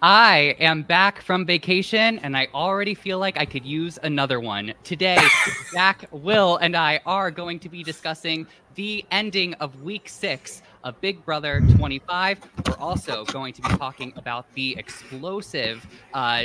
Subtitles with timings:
[0.00, 4.72] I am back from vacation and I already feel like I could use another one.
[4.84, 5.18] Today,
[5.72, 11.00] Jack, Will, and I are going to be discussing the ending of week six of
[11.00, 12.38] Big Brother 25.
[12.68, 16.44] We're also going to be talking about the explosive uh,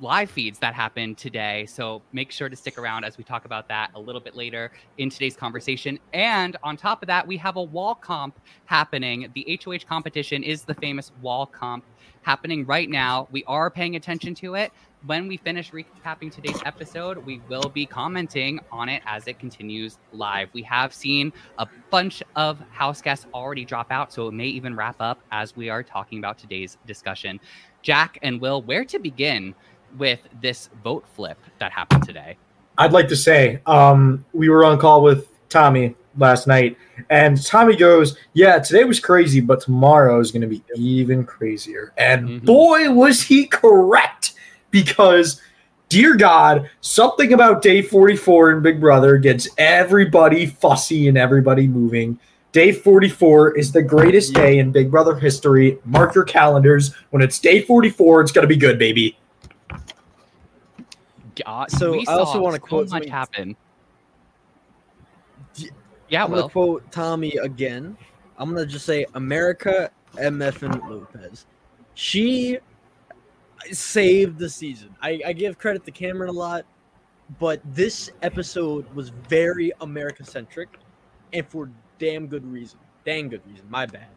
[0.00, 1.66] live feeds that happened today.
[1.66, 4.72] So make sure to stick around as we talk about that a little bit later
[4.98, 5.98] in today's conversation.
[6.12, 9.30] And on top of that, we have a wall comp happening.
[9.34, 11.84] The HOH competition is the famous wall comp
[12.22, 13.28] happening right now.
[13.30, 14.72] We are paying attention to it.
[15.06, 19.98] When we finish recapping today's episode, we will be commenting on it as it continues
[20.12, 20.50] live.
[20.52, 24.76] We have seen a bunch of house guests already drop out, so it may even
[24.76, 27.40] wrap up as we are talking about today's discussion.
[27.80, 29.54] Jack and Will, where to begin
[29.96, 32.36] with this vote flip that happened today?
[32.76, 36.76] I'd like to say um, we were on call with Tommy last night,
[37.08, 41.92] and Tommy goes, "Yeah, today was crazy, but tomorrow is going to be even crazier."
[41.96, 42.46] And mm-hmm.
[42.46, 44.34] boy, was he correct
[44.70, 45.40] because.
[45.88, 52.16] Dear God, something about day 44 in Big Brother gets everybody fussy and everybody moving.
[52.52, 55.78] Day 44 is the greatest day in Big Brother history.
[55.84, 56.92] Mark your calendars.
[57.10, 59.16] When it's day 44, it's going to be good, baby.
[61.44, 63.56] God, so I also want to quote so much happen.
[66.10, 67.96] Yeah, I'm gonna quote Tommy again.
[68.36, 71.46] I'm gonna just say America MF and Lopez.
[71.94, 72.58] She
[73.70, 74.94] saved the season.
[75.00, 76.64] I, I give credit to Cameron a lot,
[77.38, 80.78] but this episode was very America centric,
[81.32, 82.80] and for damn good reason.
[83.04, 83.64] Damn good reason.
[83.68, 84.08] My bad.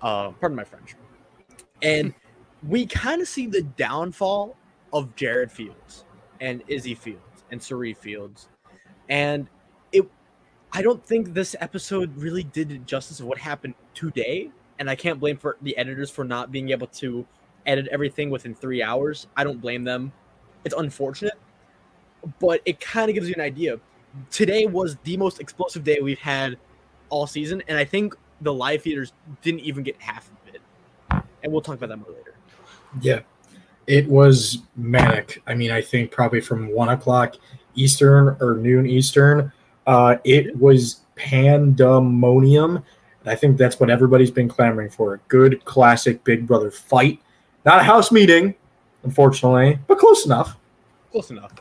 [0.00, 0.94] Uh, pardon my French.
[1.82, 2.14] And
[2.66, 4.56] we kind of see the downfall
[4.92, 6.04] of Jared Fields
[6.40, 8.48] and Izzy Fields and Cirie Fields,
[9.08, 9.48] and
[10.72, 15.18] I don't think this episode really did justice of what happened today, and I can't
[15.18, 17.26] blame for the editors for not being able to
[17.66, 19.26] edit everything within three hours.
[19.36, 20.12] I don't blame them.
[20.64, 21.34] It's unfortunate,
[22.38, 23.78] but it kind of gives you an idea.
[24.30, 26.58] Today was the most explosive day we've had
[27.08, 29.12] all season, and I think the live feeders
[29.42, 30.60] didn't even get half of it.
[31.42, 32.34] And we'll talk about that more later.
[33.00, 33.20] Yeah,
[33.86, 35.42] it was manic.
[35.46, 37.36] I mean, I think probably from one o'clock
[37.74, 39.52] Eastern or noon Eastern
[39.88, 42.84] uh, it was pandemonium.
[43.24, 45.14] I think that's what everybody's been clamoring for.
[45.14, 47.20] A good classic Big Brother fight.
[47.64, 48.54] Not a house meeting,
[49.02, 50.56] unfortunately, but close enough.
[51.10, 51.52] Close enough.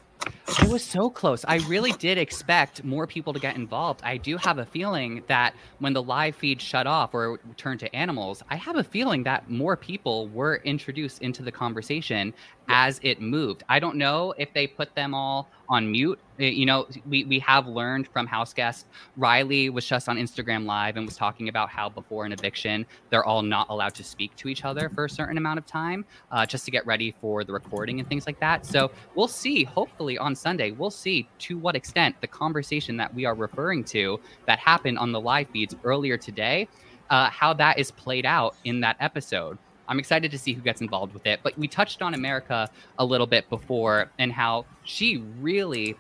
[0.50, 1.44] It was so close.
[1.46, 4.02] I really did expect more people to get involved.
[4.04, 7.94] I do have a feeling that when the live feed shut off or turned to
[7.94, 12.34] animals, I have a feeling that more people were introduced into the conversation
[12.70, 13.64] as it moved.
[13.70, 16.20] I don't know if they put them all on mute.
[16.38, 18.86] You know, we, we have learned from house guests.
[19.16, 23.26] Reilly was just on Instagram Live and was talking about how before an eviction, they're
[23.26, 26.46] all not allowed to speak to each other for a certain amount of time uh,
[26.46, 28.66] just to get ready for the recording and things like that.
[28.66, 33.26] So we'll see, hopefully on Sunday, we'll see to what extent the conversation that we
[33.26, 36.68] are referring to that happened on the live feeds earlier today,
[37.10, 39.58] uh, how that is played out in that episode.
[39.88, 41.40] I'm excited to see who gets involved with it.
[41.44, 42.70] But we touched on America
[43.00, 45.96] a little bit before and how she really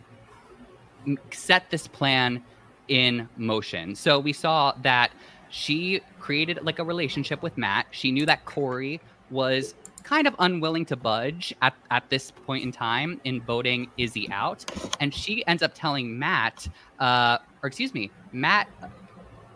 [1.31, 2.43] set this plan
[2.87, 3.95] in motion.
[3.95, 5.11] So we saw that
[5.49, 7.87] she created like a relationship with Matt.
[7.91, 8.99] She knew that Corey
[9.29, 9.75] was
[10.07, 14.63] kind of unwilling to budge at, at this point in time in voting Izzy out.
[15.01, 16.65] And she ends up telling Matt,
[16.99, 18.69] uh, or excuse me, Matt,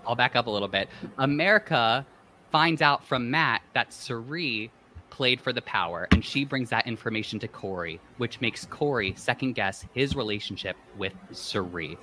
[0.05, 0.89] I'll back up a little bit.
[1.19, 2.05] America
[2.51, 4.69] finds out from Matt that Cirie
[5.09, 9.53] played for the power, and she brings that information to Corey, which makes Corey second
[9.53, 11.97] guess his relationship with Cirie.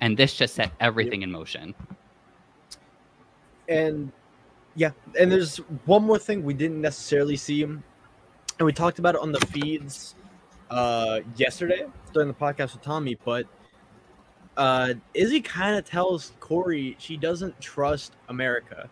[0.00, 1.74] And this just set everything in motion.
[3.68, 4.10] And
[4.76, 5.56] yeah, and there's
[5.86, 7.82] one more thing we didn't necessarily see, and
[8.60, 10.14] we talked about it on the feeds
[10.70, 13.16] uh, yesterday during the podcast with Tommy.
[13.24, 13.46] But
[14.56, 18.88] uh, Izzy kind of tells Corey she doesn't trust America,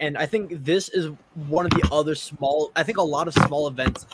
[0.00, 1.12] and I think this is
[1.48, 2.72] one of the other small.
[2.74, 4.06] I think a lot of small events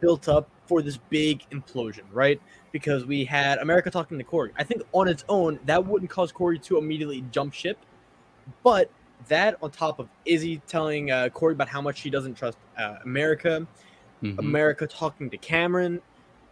[0.00, 2.40] built up for this big implosion, right?
[2.72, 4.50] Because we had America talking to Corey.
[4.56, 7.78] I think on its own that wouldn't cause Corey to immediately jump ship,
[8.62, 8.90] but
[9.28, 12.96] that on top of Izzy telling uh, Cory about how much she doesn't trust uh,
[13.04, 13.66] America,
[14.22, 14.38] Mhm.
[14.38, 16.00] America talking to Cameron,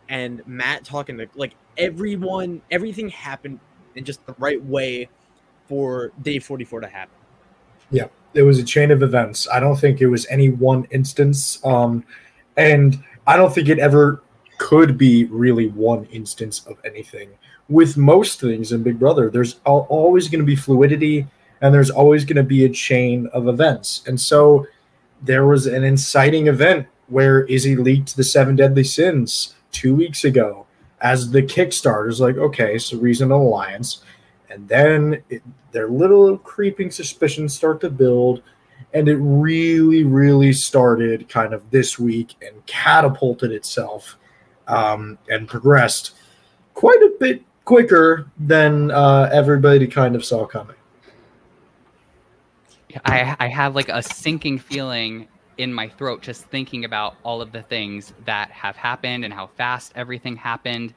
[0.09, 3.59] and Matt talking to like everyone, everything happened
[3.95, 5.09] in just the right way
[5.69, 7.15] for day 44 to happen.
[7.91, 9.49] Yeah, it was a chain of events.
[9.51, 11.65] I don't think it was any one instance.
[11.65, 12.05] Um,
[12.57, 14.23] and I don't think it ever
[14.59, 17.31] could be really one instance of anything.
[17.69, 21.27] With most things in Big Brother, there's always going to be fluidity
[21.63, 24.03] and there's always going to be a chain of events.
[24.07, 24.67] And so
[25.23, 30.67] there was an inciting event where Izzy leaked the seven deadly sins two weeks ago
[31.01, 34.03] as the kickstart is like, okay, so reason alliance.
[34.51, 38.43] And then it, their little creeping suspicions start to build
[38.95, 44.19] and it really really started kind of this week and catapulted itself
[44.69, 46.15] um, and progressed
[46.75, 50.77] quite a bit quicker than uh, everybody kind of saw coming
[53.05, 55.29] I, I have like a sinking feeling
[55.59, 59.49] in my throat just thinking about all of the things that have happened and how
[59.57, 60.95] fast everything happened.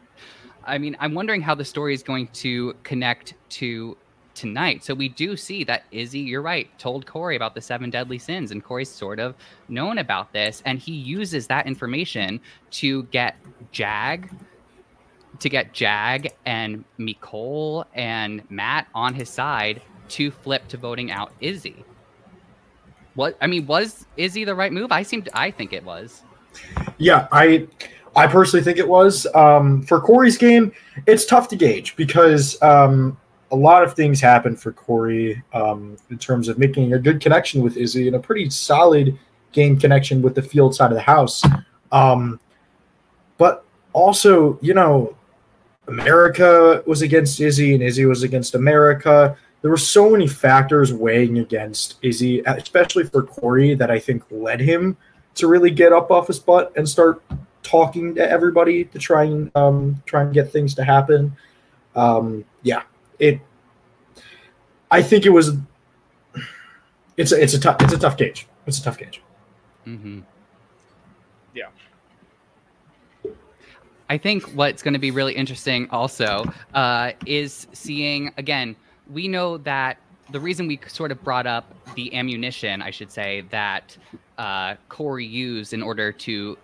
[0.66, 3.98] I mean, I'm wondering how the story is going to connect to
[4.34, 4.84] tonight.
[4.84, 8.52] So we do see that Izzy, you're right, told Corey about the seven deadly sins,
[8.52, 9.36] and Corey's sort of
[9.70, 13.38] known about this, and he uses that information to get
[13.72, 14.30] Jag,
[15.40, 21.32] to get Jag and Mecole and Matt on his side to flip to voting out
[21.42, 21.84] Izzy.
[23.16, 24.92] What I mean, was Izzy the right move?
[24.92, 26.22] I seemed I think it was.
[26.98, 27.68] yeah i
[28.16, 30.72] i personally think it was um, for corey's game
[31.06, 33.18] it's tough to gauge because um,
[33.52, 37.62] a lot of things happened for corey um, in terms of making a good connection
[37.62, 39.18] with izzy and a pretty solid
[39.52, 41.44] game connection with the field side of the house
[41.92, 42.40] um,
[43.38, 45.16] but also you know
[45.88, 51.40] america was against izzy and izzy was against america there were so many factors weighing
[51.40, 54.96] against izzy especially for corey that i think led him
[55.34, 57.22] to really get up off his butt and start
[57.66, 61.36] talking to everybody to try and um, try and get things to happen.
[61.96, 62.84] Um, yeah,
[63.20, 63.42] it.
[64.90, 65.52] I think it was.
[67.18, 68.48] It's a, it's a tough it's a tough gauge.
[68.68, 69.22] It's a tough gauge.
[69.86, 70.20] Mm-hmm.
[71.54, 71.68] Yeah.
[74.10, 78.76] I think what's going to be really interesting also uh, is seeing again.
[79.12, 79.98] We know that
[80.32, 83.96] the reason we sort of brought up the ammunition, I should say, that
[84.38, 86.58] uh, Corey used in order to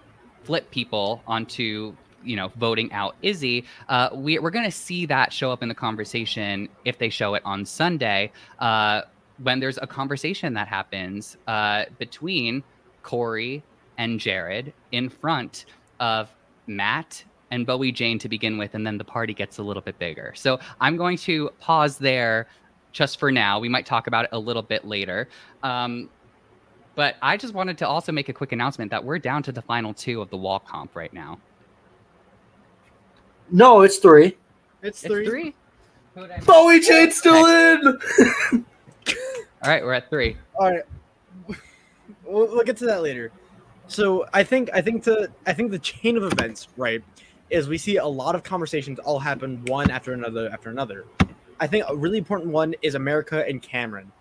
[0.43, 3.65] flip people onto you know voting out Izzy.
[3.89, 7.33] Uh, we, we're going to see that show up in the conversation if they show
[7.35, 8.31] it on Sunday.
[8.59, 9.01] Uh,
[9.43, 12.63] when there's a conversation that happens uh, between
[13.01, 13.63] Corey
[13.97, 15.65] and Jared in front
[15.99, 16.29] of
[16.67, 19.99] Matt and Bowie Jane to begin with, and then the party gets a little bit
[19.99, 20.33] bigger.
[20.35, 22.47] So I'm going to pause there
[22.91, 23.59] just for now.
[23.59, 25.27] We might talk about it a little bit later.
[25.61, 26.09] Um,
[26.95, 29.61] but I just wanted to also make a quick announcement that we're down to the
[29.61, 31.39] final two of the wall comp right now.
[33.49, 34.37] No, it's three.
[34.81, 35.25] It's It's three.
[35.25, 35.55] three.
[36.45, 37.87] Bowie Jane's still in.
[39.63, 40.35] All right, we're at three.
[40.55, 40.83] All right,
[42.25, 43.31] we'll, we'll get to that later.
[43.87, 47.03] So I think I think to I think the chain of events right
[47.51, 51.05] is we see a lot of conversations all happen one after another after another.
[51.59, 54.11] I think a really important one is America and Cameron,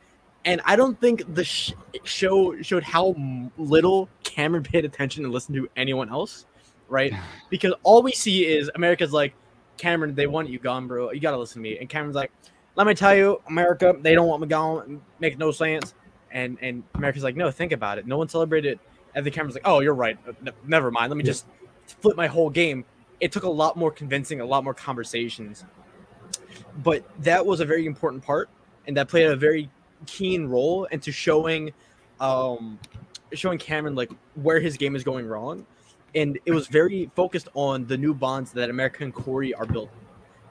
[0.45, 1.73] and I don't think the sh-
[2.05, 3.15] show showed how
[3.57, 6.45] little Cameron paid attention and listened to anyone else,
[6.89, 7.13] right?
[7.51, 9.35] Because all we see is America's like,
[9.79, 11.11] Cameron, they want you gone, bro.
[11.13, 11.79] You gotta listen to me.
[11.79, 12.31] And Cameron's like,
[12.77, 15.01] let me tell you, America, they don't want me gone.
[15.19, 15.95] Makes no sense.
[16.31, 18.07] And and America's like, no, think about it.
[18.07, 18.79] No one celebrated.
[19.15, 20.17] And the Cameron's like, oh, you're right.
[20.67, 21.11] Never mind.
[21.11, 21.31] Let me Yeah.
[21.33, 21.47] just
[22.01, 22.85] flip my whole game.
[23.21, 25.65] It took a lot more convincing, a lot more conversations.
[26.83, 28.49] But that was a very important part,
[28.87, 29.71] and that played a very
[30.07, 31.73] keen role into showing,
[32.21, 32.79] um,
[33.33, 35.67] showing Cameron like where his game is going wrong,
[36.15, 39.95] and it was very focused on the new bonds that America and Corey are building.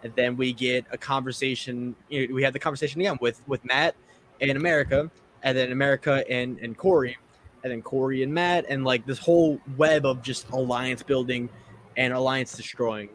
[0.03, 1.95] And then we get a conversation.
[2.09, 3.95] You know, we had the conversation again with with Matt
[4.39, 5.09] and America,
[5.43, 7.17] and then America and and Corey,
[7.63, 11.49] and then Corey and Matt, and like this whole web of just alliance building
[11.97, 13.09] and alliance destroying.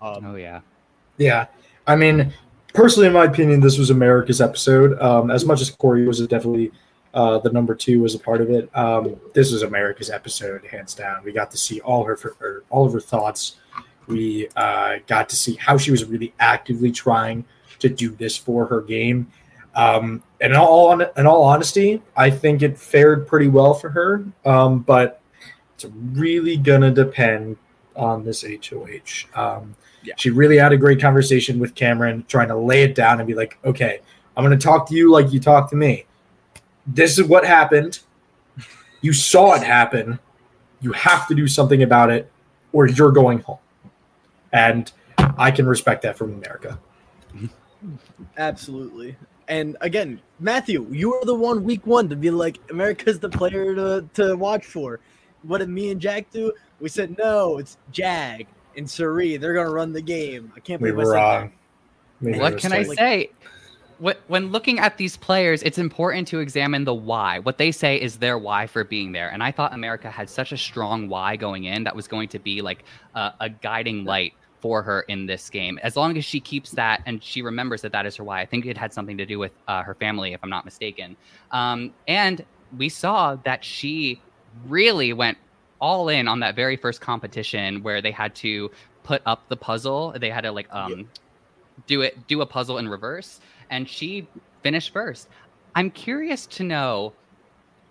[0.00, 0.60] Um, Oh yeah.
[1.16, 1.46] Yeah,
[1.86, 2.32] I mean,
[2.74, 5.00] personally, in my opinion, this was America's episode.
[5.00, 6.70] Um, as much as Corey was definitely
[7.14, 8.70] uh, the number two was a part of it.
[8.76, 11.24] Um, this was America's episode, hands down.
[11.24, 13.56] We got to see all her, her all of her thoughts.
[14.06, 17.44] We uh, got to see how she was really actively trying
[17.80, 19.30] to do this for her game.
[19.74, 24.24] Um, and in all in all honesty, I think it fared pretty well for her.
[24.44, 25.20] Um, but
[25.74, 27.56] it's really gonna depend
[27.98, 29.26] on this HOH.
[29.34, 30.14] Um, Yeah.
[30.16, 33.34] She really had a great conversation with Cameron, trying to lay it down and be
[33.34, 33.98] like, "Okay,
[34.36, 36.06] I'm gonna talk to you like you talk to me.
[36.86, 37.98] This is what happened.
[39.00, 40.18] You saw it happen.
[40.80, 42.30] You have to do something about it,
[42.72, 43.58] or you're going home."
[44.52, 44.90] And
[45.36, 46.78] I can respect that from America.
[48.38, 49.16] Absolutely.
[49.48, 53.74] And again, Matthew, you were the one week one to be like, America's the player
[53.74, 55.00] to, to watch for.
[55.42, 56.52] What did me and Jack do?
[56.80, 59.36] We said, no, it's Jag and Cirie.
[59.36, 60.52] They're going to run the game.
[60.56, 61.52] I can't We believe were wrong.
[62.20, 62.98] We What can I straight.
[62.98, 63.30] say?
[64.28, 67.40] When looking at these players, it's important to examine the why.
[67.40, 69.28] What they say is their why for being there.
[69.28, 72.38] And I thought America had such a strong why going in that was going to
[72.38, 72.84] be like
[73.16, 75.80] a, a guiding light for her in this game.
[75.82, 78.46] As long as she keeps that and she remembers that that is her why, I
[78.46, 81.16] think it had something to do with uh, her family, if I'm not mistaken.
[81.50, 82.44] Um, and
[82.76, 84.20] we saw that she
[84.68, 85.38] really went
[85.80, 88.70] all in on that very first competition where they had to
[89.02, 90.14] put up the puzzle.
[90.18, 91.08] They had to like um,
[91.86, 94.26] do it, do a puzzle in reverse, and she
[94.62, 95.28] finished first.
[95.74, 97.12] I'm curious to know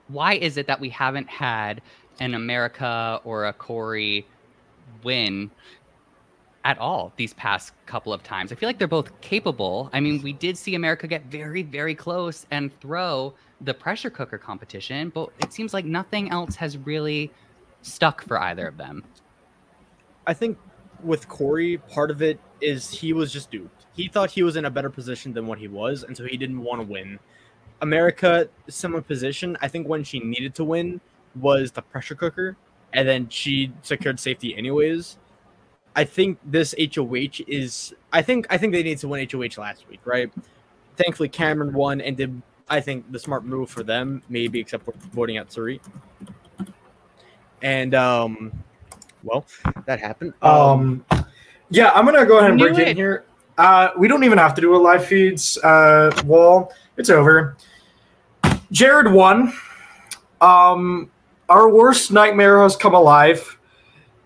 [0.08, 1.82] why is it that we haven't had
[2.20, 4.26] an America or a Corey
[5.04, 5.52] win
[6.66, 8.52] at all these past couple of times.
[8.52, 9.90] I feel like they're both capable.
[9.94, 14.38] I mean, we did see America get very, very close and throw the pressure cooker
[14.38, 17.32] competition, but it seems like nothing else has really
[17.88, 19.04] stuck for either of them.
[20.26, 20.58] I think
[21.04, 23.86] with Corey, part of it is he was just duped.
[23.94, 26.38] He thought he was in a better position than what he was, and so he
[26.38, 27.20] didn't want to win.
[27.82, 29.58] America, similar position.
[29.62, 31.00] I think when she needed to win
[31.36, 32.58] was the pressure cooker,
[32.94, 35.18] and then she secured safety anyways.
[35.96, 37.94] I think this HOH is.
[38.14, 40.32] I think I think they need to win HOH last week, right?
[40.96, 42.42] Thankfully, Cameron won and did.
[42.70, 45.80] I think the smart move for them, maybe except for voting out Cirie.
[47.62, 48.52] And um,
[49.24, 49.46] well,
[49.86, 50.34] that happened.
[50.42, 51.06] Um,
[51.70, 53.26] yeah, I'm gonna go ahead and Knew break in here.
[53.58, 56.72] Uh, we don't even have to do a live feeds uh, wall.
[56.98, 57.58] It's over.
[58.72, 59.54] Jared won.
[60.42, 61.10] Um,
[61.50, 63.58] our worst nightmare has come alive.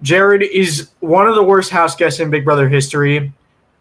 [0.01, 3.31] Jared is one of the worst house guests in Big Brother history.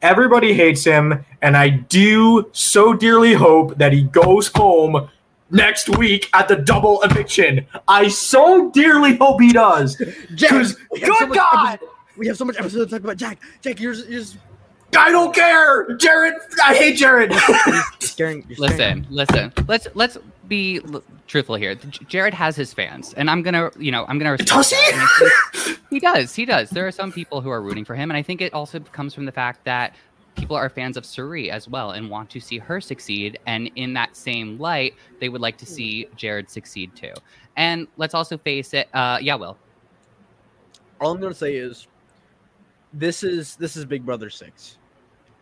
[0.03, 5.09] Everybody hates him, and I do so dearly hope that he goes home
[5.51, 7.67] next week at the double eviction.
[7.89, 9.97] I so dearly hope he does.
[10.35, 11.69] Jack, Because, we have so good much God!
[11.75, 13.17] episode- we have so much episode to talk about.
[13.17, 14.37] Jack, Jack, you're, you're just
[14.97, 16.35] I don't care, Jared.
[16.65, 17.33] I hate Jared.
[18.01, 18.45] scaring.
[18.49, 19.53] You're scaring Listen, listen.
[19.69, 21.77] Let's let's be l- truthful here.
[21.77, 24.33] J- Jared has his fans, and I'm gonna, you know, I'm gonna.
[24.33, 24.77] respect Does he?
[24.77, 24.93] that.
[24.93, 26.35] And I think- he does.
[26.35, 26.71] He does.
[26.71, 29.15] There are some people who are rooting for him, and I think it also comes
[29.15, 29.95] from the fact that
[30.41, 33.39] people are fans of Cirie as well and want to see her succeed.
[33.47, 37.13] And in that same light, they would like to see Jared succeed too.
[37.57, 38.89] And let's also face it.
[38.95, 39.57] Uh, yeah, Will.
[41.01, 41.87] All I'm gonna say is,
[42.93, 44.79] this is this is Big Brother Six,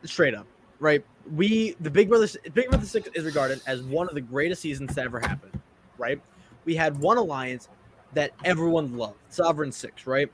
[0.05, 0.47] straight up,
[0.81, 1.05] right?
[1.35, 4.95] We the Big Brother Big Brother Six is regarded as one of the greatest seasons
[4.95, 5.51] to ever happen,
[5.97, 6.21] right?
[6.65, 7.69] We had one alliance
[8.13, 10.31] that everyone loved, Sovereign Six, right?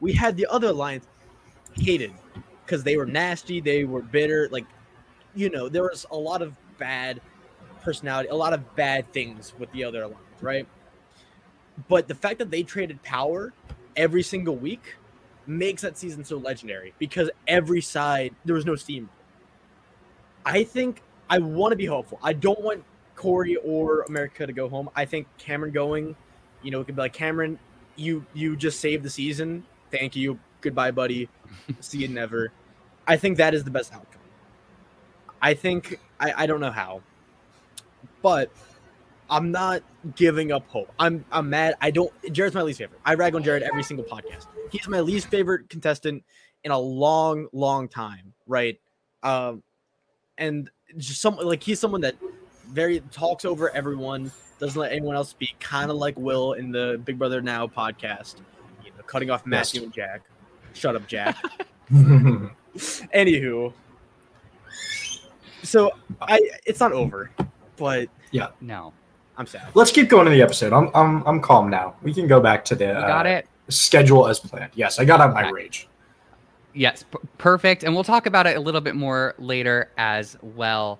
[0.00, 1.06] We had the other alliance
[1.74, 2.12] hated
[2.66, 4.66] because they were nasty, they were bitter, like
[5.34, 7.20] you know, there was a lot of bad
[7.82, 10.66] personality, a lot of bad things with the other alliance, right?
[11.88, 13.52] But the fact that they traded power
[13.96, 14.96] every single week
[15.46, 19.08] makes that season so legendary because every side there was no steam.
[20.44, 22.18] I think I want to be hopeful.
[22.22, 24.88] I don't want Corey or America to go home.
[24.94, 26.16] I think Cameron going,
[26.62, 27.58] you know, it could be like Cameron,
[27.96, 29.64] you you just saved the season.
[29.90, 30.38] Thank you.
[30.66, 31.28] Goodbye, buddy.
[31.80, 32.50] See you never.
[33.06, 34.20] I think that is the best outcome.
[35.40, 37.02] I think I, I don't know how,
[38.20, 38.50] but
[39.30, 39.82] I'm not
[40.16, 40.90] giving up hope.
[40.98, 41.76] I'm I'm mad.
[41.80, 42.12] I don't.
[42.32, 43.00] Jared's my least favorite.
[43.04, 44.46] I rag on Jared every single podcast.
[44.72, 46.24] He's my least favorite contestant
[46.64, 48.32] in a long, long time.
[48.48, 48.80] Right.
[49.22, 49.62] Um,
[50.36, 52.16] and just some like he's someone that
[52.68, 57.00] very talks over everyone, doesn't let anyone else speak, kind of like Will in the
[57.04, 58.36] Big Brother Now podcast,
[58.84, 59.84] you know, cutting off Matthew Yes.
[59.84, 60.22] and Jack.
[60.76, 61.36] Shut up, Jack.
[61.90, 63.72] Anywho,
[65.62, 65.90] so
[66.20, 67.30] I it's not over,
[67.76, 68.92] but yeah, No,
[69.38, 69.68] I'm sad.
[69.74, 70.72] Let's keep going to the episode.
[70.74, 71.94] I'm I'm I'm calm now.
[72.02, 73.48] We can go back to the you got uh, it.
[73.68, 74.72] schedule as planned.
[74.74, 75.52] Yes, I got out my Okay.
[75.52, 75.88] rage.
[76.74, 77.84] Yes, p- perfect.
[77.84, 80.98] And we'll talk about it a little bit more later as well.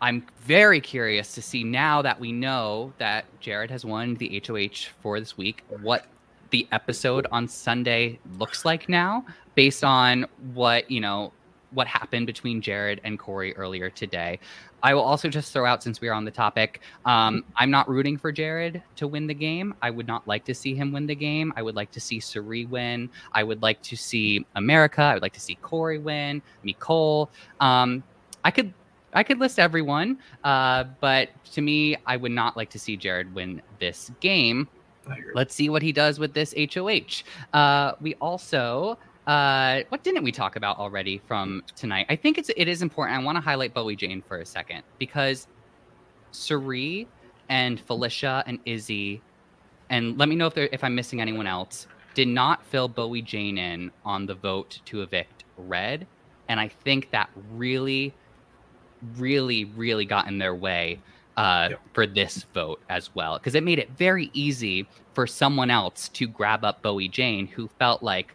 [0.00, 4.90] I'm very curious to see now that we know that Jared has won the HOH
[5.02, 6.04] for this week, what
[6.50, 9.24] the episode on Sunday looks like now,
[9.54, 11.32] based on what, you know,
[11.72, 14.38] what happened between Jared and Corey earlier today.
[14.82, 17.88] I will also just throw out, since we are on the topic, um, I'm not
[17.88, 19.74] rooting for Jared to win the game.
[19.82, 21.52] I would not like to see him win the game.
[21.56, 23.10] I would like to see Cirie win.
[23.32, 25.02] I would like to see America.
[25.02, 27.28] I would like to see Corey win, Mecole.
[27.58, 28.04] Um,
[28.44, 28.72] I could
[29.12, 33.34] I could list everyone, uh, but to me, I would not like to see Jared
[33.34, 34.68] win this game.
[35.34, 37.22] Let's see what he does with this HOH.
[37.52, 42.06] Uh, we also, uh, what didn't we talk about already from tonight?
[42.08, 43.18] I think it's it is important.
[43.18, 45.46] I want to highlight Bowie Jane for a second because
[46.32, 47.06] Cirie
[47.48, 49.20] and Felicia and Izzy,
[49.90, 53.58] and let me know if if I'm missing anyone else, did not fill Bowie Jane
[53.58, 56.06] in on the vote to evict Red,
[56.48, 58.14] and I think that really,
[59.16, 61.00] really, really got in their way
[61.36, 61.80] uh, Yep.
[61.92, 66.26] for this vote as well because it made it very easy for someone else to
[66.26, 68.34] grab up Bowie Jane who felt like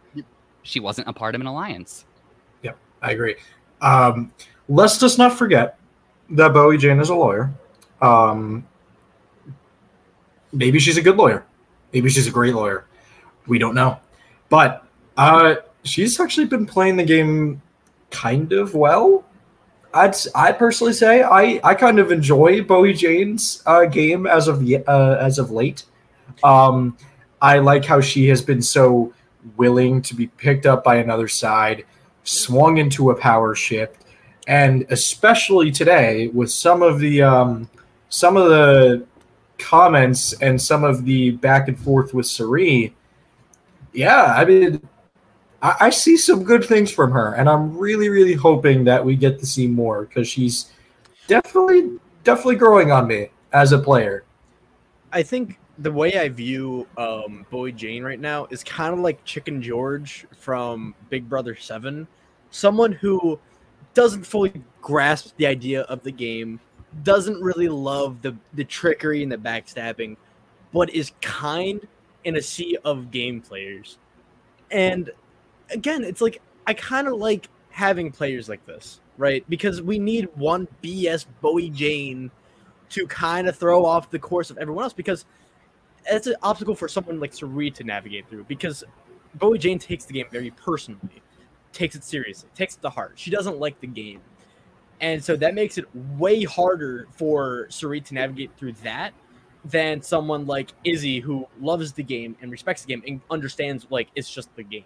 [0.62, 2.04] she wasn't a part of an alliance.
[2.62, 3.36] Yep, I agree.
[3.80, 4.32] Um,
[4.68, 5.78] let's just not forget
[6.30, 7.52] that Bowie Jane is a lawyer.
[8.00, 8.66] Um,
[10.52, 11.44] maybe she's a good lawyer.
[11.92, 12.86] Maybe she's a great lawyer.
[13.46, 13.98] We don't know.
[14.48, 17.60] But uh, she's actually been playing the game
[18.10, 19.24] kind of well.
[19.94, 24.66] I'd I personally say I, I kind of enjoy Bowie Jane's uh, game as of
[24.88, 25.84] uh, as of late.
[26.42, 26.96] Um,
[27.40, 29.12] I like how she has been so
[29.56, 31.84] willing to be picked up by another side,
[32.24, 34.04] swung into a power shift,
[34.46, 37.68] and especially today with some of the um,
[38.08, 39.04] some of the
[39.58, 42.94] comments and some of the back and forth with Cirie.
[43.92, 44.80] Yeah, I mean,
[45.62, 49.16] I, I see some good things from her, and I'm really, really hoping that we
[49.16, 50.72] get to see more because she's
[51.28, 54.24] definitely, definitely growing on me as a player.
[55.12, 59.24] I think the way I view um, Bowie Jane right now is kind of like
[59.24, 62.06] Chicken George from Big Brother 7.
[62.50, 63.38] Someone who
[63.94, 66.60] doesn't fully grasp the idea of the game,
[67.04, 70.16] doesn't really love the, the trickery and the backstabbing,
[70.72, 71.86] but is kind
[72.24, 73.98] in a sea of game players.
[74.70, 75.10] And
[75.70, 79.44] again, it's like I kind of like having players like this, right?
[79.48, 82.30] Because we need one BS Bowie Jane
[82.90, 85.24] to kind of throw off the course of everyone else because
[86.06, 88.84] it's an obstacle for someone like Cirie to navigate through because
[89.34, 91.22] Bowie Jane takes the game very personally,
[91.72, 93.12] takes it seriously, takes it to heart.
[93.16, 94.20] She doesn't like the game.
[95.00, 99.12] And so that makes it way harder for Cirie to navigate through that
[99.64, 104.08] than someone like Izzy who loves the game and respects the game and understands like
[104.14, 104.84] it's just the game.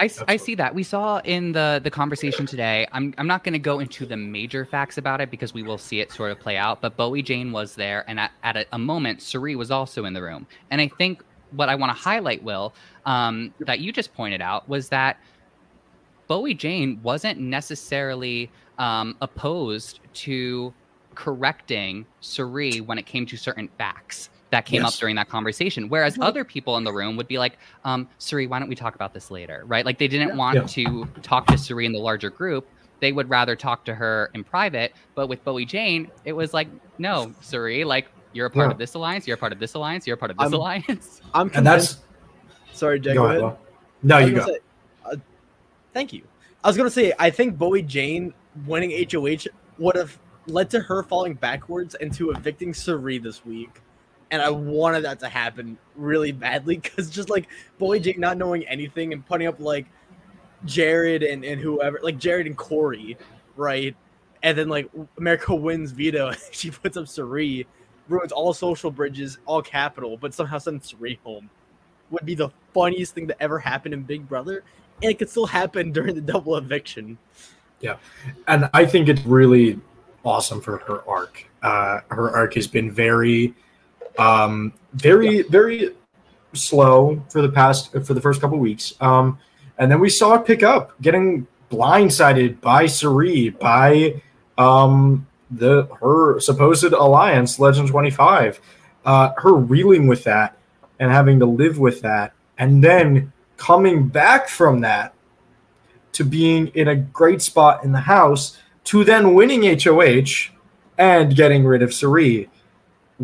[0.00, 0.38] I, s- I Absolutely.
[0.38, 0.74] see that.
[0.74, 2.86] We saw in the the conversation today.
[2.92, 5.78] I'm I'm not going to go into the major facts about it because we will
[5.78, 6.80] see it sort of play out.
[6.80, 10.12] But Bowie Jane was there, and at, at a, a moment, Cirie was also in
[10.12, 10.46] the room.
[10.70, 12.74] And I think what I want to highlight, Will,
[13.06, 15.18] um, that you just pointed out, was that
[16.26, 20.74] Bowie Jane wasn't necessarily um, opposed to
[21.14, 24.94] correcting Cirie when it came to certain facts that came Yes.
[24.94, 25.88] up during that conversation.
[25.88, 28.94] Whereas other people in the room would be like, um, Cirie, why don't we talk
[28.94, 29.64] about this later?
[29.66, 29.84] Right?
[29.84, 30.62] Like they didn't want Yeah.
[30.62, 32.66] to talk to Cirie in the larger group.
[33.00, 34.92] They would rather talk to her in private.
[35.16, 38.72] But with Bowie Jane, it was like, no, Cirie, like you're a part Yeah.
[38.72, 40.54] of this alliance, you're a part of this alliance, you're a part of this I'm-
[40.54, 41.20] alliance.
[41.34, 41.98] I'm And that's
[42.72, 43.14] sorry, Jack.
[43.14, 43.42] go Go ahead.
[43.42, 43.56] ahead.
[44.04, 44.46] No, you go.
[44.46, 44.58] say,
[45.04, 45.16] uh,
[45.92, 46.22] thank you.
[46.62, 48.32] I was gonna say I think Bowie Jane
[48.66, 53.80] winning HOH would have led to her falling backwards into evicting Cirie this week,
[54.34, 57.46] and I wanted that to happen really badly because just like
[57.78, 59.86] Bowie Jane not knowing anything and putting up like
[60.64, 63.16] Jared and and whoever like Jared and Corey,
[63.54, 63.94] right?
[64.42, 67.64] And then like America wins veto, she puts up Cirie,
[68.08, 71.48] ruins all social bridges, all capital, but somehow sends Cirie home.
[72.10, 74.64] Would be the funniest thing that ever happened in Big Brother,
[75.00, 77.18] and it could still happen during the double eviction.
[77.80, 77.96] Yeah,
[78.48, 79.80] and I think it's really
[80.24, 81.48] awesome for her arc.
[81.62, 83.54] Uh, her arc has been very,
[84.18, 85.90] um, very, very
[86.52, 89.38] slow for the past for the first couple weeks, um,
[89.78, 94.22] and then we saw it pick up, getting blindsided by Cirie, by
[94.58, 98.60] um, the her supposed alliance, Legend 25,
[99.04, 100.56] uh, her reeling with that
[101.00, 105.14] and having to live with that, and then coming back from that
[106.12, 110.52] to being in a great spot in the house to then winning HOH
[110.98, 112.48] and getting rid of Cirie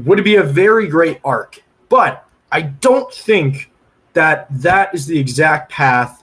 [0.05, 1.63] would be a very great arc.
[1.89, 3.71] But I don't think
[4.13, 6.23] that that is the exact path.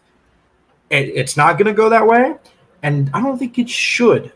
[0.89, 2.35] It, it's not going to go that way,
[2.83, 4.31] and I don't think it should.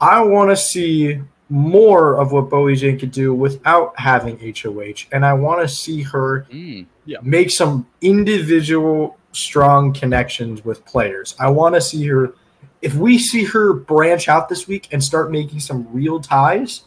[0.00, 5.24] I want to see more of what Bowie Jane could do without having HOH, and
[5.24, 6.86] I want to see her Mm.
[7.22, 11.34] make some individual strong connections with players.
[11.38, 12.34] I want to see her.
[12.82, 16.84] If we see her branch out this week and start making some real ties,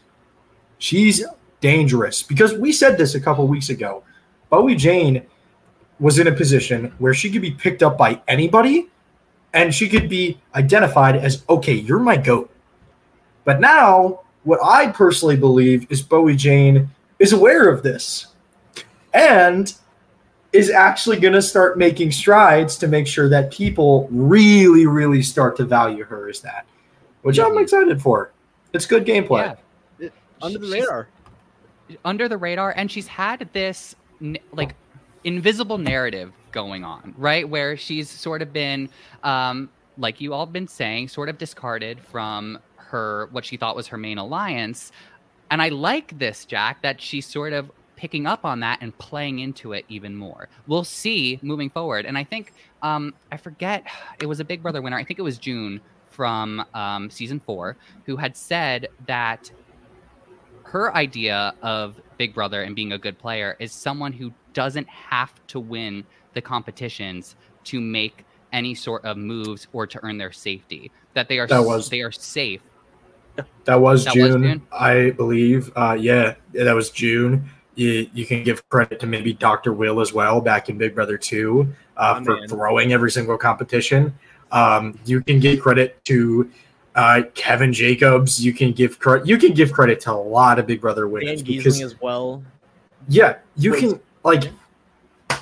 [0.79, 1.23] she's
[1.59, 2.23] dangerous.
[2.23, 4.03] Because we said this a couple weeks ago.
[4.49, 5.25] Bowie Jane
[5.99, 8.89] was in a position where she could be picked up by anybody
[9.53, 12.51] and she could be identified as, okay, you're my goat.
[13.43, 16.89] But now, what I personally believe is Bowie Jane
[17.19, 18.27] is aware of this
[19.13, 19.73] and
[20.53, 25.57] is actually going to start making strides to make sure that people really, really start
[25.57, 26.65] to value her as that,
[27.23, 27.63] which I'm mm-hmm.
[27.63, 28.31] excited for.
[28.73, 29.57] It's good gameplay.
[29.99, 30.09] Yeah.
[30.41, 31.09] Under the radar.
[32.05, 33.95] Under the radar and she's had this
[34.51, 34.75] like
[35.23, 37.47] invisible narrative going on right?
[37.47, 38.89] Where she's sort of been
[39.23, 43.87] um like you all been saying sort of discarded from her what she thought was
[43.87, 44.91] her main alliance.
[45.49, 49.39] And i like this jack that she's sort of picking up on that and playing
[49.39, 50.49] into it even more.
[50.67, 52.05] We'll see moving forward.
[52.05, 53.85] And i think um i forget
[54.21, 54.97] it was a big brother winner.
[54.97, 55.81] I think it was june
[56.17, 59.51] from um, season four who had said that
[60.67, 65.33] her idea of Big Brother and being a good player is someone who doesn't have
[65.47, 66.03] to win
[66.33, 70.91] the competitions to make any sort of moves or to earn their safety.
[71.13, 72.61] That they are That was- they are safe.
[73.65, 74.61] That was That was June, June?
[74.71, 75.71] I believe.
[75.75, 77.49] Uh, yeah, that was June.
[77.75, 79.71] You, you can give credit to maybe Dr.
[79.73, 82.47] Will as well back in Big Brother 2 uh, My for man.
[82.47, 84.13] throwing every single competition.
[84.51, 86.49] Um, you can give credit to
[86.97, 88.43] uh, Kevin Jacobs.
[88.43, 89.27] You can give credit.
[89.27, 92.01] You can give credit to a lot of Big Brother Dan winners because Gheesling as
[92.01, 92.43] well.
[93.07, 93.79] yeah, you Wait.
[93.79, 94.49] can like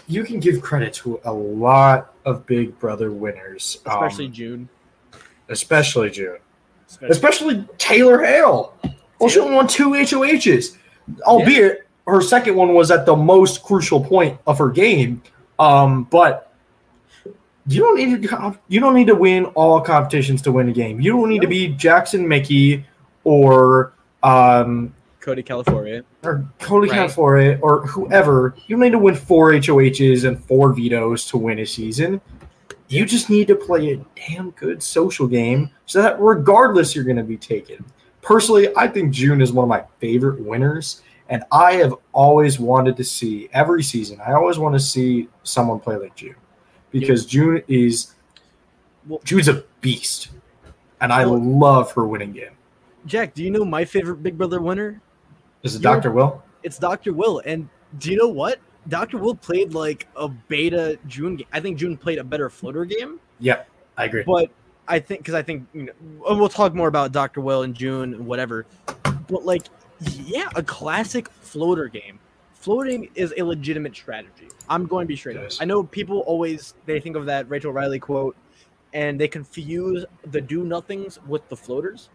[0.07, 4.69] you can give credit to a lot of Big Brother winners, um, Especially June.
[5.49, 6.37] especially June.
[6.87, 8.73] Especially, especially Taylor Hale.
[9.19, 10.77] Well, she only won two HOHs,
[11.23, 15.23] albeit her second one was at the most crucial point of her game.
[15.57, 16.44] Um, but
[17.67, 20.99] you don't need to you don't need to win all competitions to win a game.
[21.01, 22.85] You don't need to be Jackson Michie
[23.23, 26.03] or um, Cody Calafiore.
[26.23, 27.09] or Cody Right.
[27.09, 28.55] Calafiore or whoever.
[28.67, 32.21] You don't need to win four HOHs and four vetoes to win a season.
[32.87, 37.17] You just need to play a damn good social game so that regardless you're going
[37.17, 37.83] to be taken.
[38.21, 42.95] Personally, I think June is one of my favorite winners, and I have always wanted
[42.97, 44.19] to see every season.
[44.25, 46.35] I always want to see someone play like June
[46.99, 48.13] because June is
[49.23, 50.29] June's a beast,
[51.01, 52.51] and I love her winning game.
[53.05, 55.01] Jack, do you know my favorite Big Brother winner?
[55.63, 56.41] Is it You're- Doctor Will?
[56.63, 57.13] It's Dr.
[57.13, 57.41] Will.
[57.45, 58.59] And do you know what?
[58.87, 59.17] Dr.
[59.19, 61.47] Will played like a beta June game.
[61.53, 64.23] I think June played a better floater game, Yep, I agree.
[64.25, 64.49] but
[64.87, 65.91] I think because I think you know,
[66.35, 67.41] we'll talk more about Dr.
[67.41, 68.65] Will and June and whatever.
[69.27, 69.63] But like,
[69.99, 72.19] yeah, a classic floater game.
[72.65, 74.47] Floating is a legitimate strategy.
[74.67, 75.51] I'm going to be straight up.
[75.59, 78.35] I know people always they think of that Rachel Reilly quote,
[78.91, 82.09] and they confuse the do nothings with the floaters.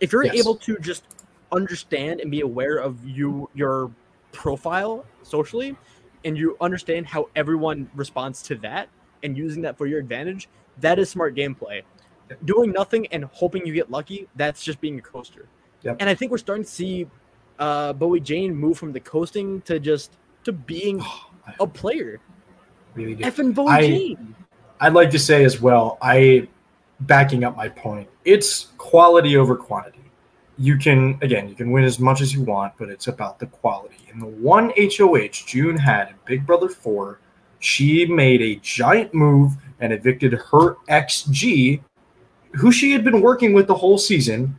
[0.00, 0.36] If you're Yes.
[0.36, 1.04] able to just
[1.52, 3.90] understand and be aware of you your
[4.32, 5.76] profile socially,
[6.24, 8.88] and you understand how everyone responds to that,
[9.22, 10.48] and using that for your advantage,
[10.80, 11.82] that is smart gameplay.
[12.46, 15.50] Doing nothing and hoping you get lucky, that's just being a coaster.
[15.82, 15.98] Yep.
[16.00, 17.06] And I think we're starting to see
[17.62, 21.00] uh, Bowie Jane move from the coasting to just to being
[21.60, 22.20] a player.
[22.94, 23.16] really.
[23.16, 24.34] Effing Bowie I- Jane.
[24.80, 26.48] I'd like to say as well, I
[27.02, 28.08] backing up my point.
[28.24, 30.00] It's quality over quantity.
[30.58, 33.46] You can again, you can win as much as you want, but it's about the
[33.46, 33.96] quality.
[34.12, 37.20] In the one HOH June had in Big Brother 4,
[37.60, 41.80] she made a giant move and evicted her XG,
[42.54, 44.56] who she had been working with the whole season,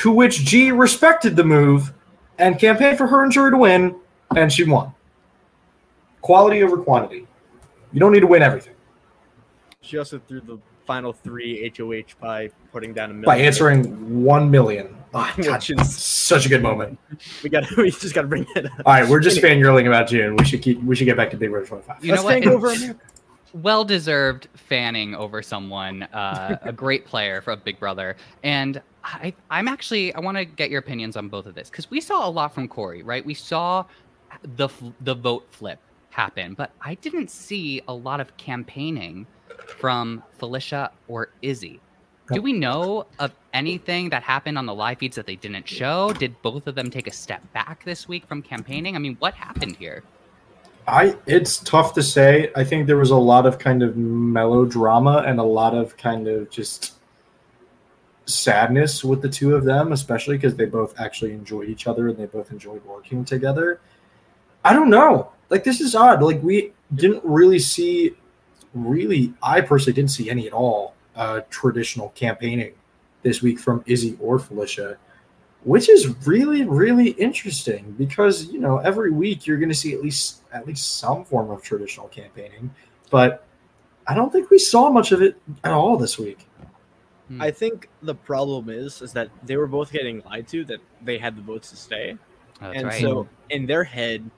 [0.00, 1.92] to which G respected the move
[2.38, 3.94] and campaigned for her and Jury to win,
[4.34, 4.92] and she won.
[6.22, 7.26] Quality over quantity.
[7.92, 8.74] You don't need to win everything.
[9.82, 13.26] She also threw the final three HOH by putting down a million.
[13.26, 14.96] by answering one million.
[15.12, 16.96] Oh, God, is- such a good moment.
[17.42, 17.64] We got.
[17.76, 18.72] We just got to bring it up.
[18.86, 20.36] All right, we're just fangirling about June.
[20.36, 20.80] We should keep.
[20.84, 22.04] We should get back to Big Brother 25.
[22.04, 22.46] You Let's know what?
[22.46, 23.00] over America.
[23.52, 28.16] well deserved fanning over someone, uh, a great player for Big Brother.
[28.44, 31.90] And I, I'm actually I want to get your opinions on both of this because
[31.90, 33.24] we saw a lot from Corey, right?
[33.24, 33.84] We saw
[34.42, 34.68] the
[35.00, 35.78] the vote flip
[36.10, 39.26] happen, but I didn't see a lot of campaigning
[39.66, 41.80] from Felicia or Izzy.
[42.32, 46.12] Do we know of anything that happened on the live feeds that they didn't show?
[46.12, 48.94] Did both of them take a step back this week from campaigning?
[48.94, 50.04] I mean, what happened here?
[50.86, 52.50] I it's tough to say.
[52.54, 56.28] I think there was a lot of kind of melodrama and a lot of kind
[56.28, 56.99] of just
[58.34, 62.16] sadness with the two of them, especially because they both actually enjoy each other and
[62.16, 63.80] they both enjoyed working together.
[64.64, 65.32] I don't know.
[65.48, 66.22] Like this is odd.
[66.22, 68.16] Like we didn't really see
[68.74, 72.74] really I personally didn't see any at all uh traditional campaigning
[73.22, 74.96] this week from Izzy or Felicia
[75.62, 80.00] which is really really interesting because you know every week you're going to see at
[80.00, 82.70] least at least some form of traditional campaigning
[83.10, 83.44] but
[84.06, 86.46] i don't think we saw much of it at all this week
[87.30, 87.40] Hmm.
[87.40, 91.16] I think the problem is is that they were both getting lied to that they
[91.16, 92.18] had the votes to stay.
[92.60, 93.00] That's and right.
[93.00, 94.28] so in their head,